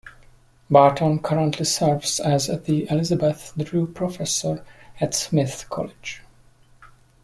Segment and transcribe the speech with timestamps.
[0.67, 4.65] Barton currently serves as the Elizabeth Drew Professor
[4.99, 6.23] at Smith College.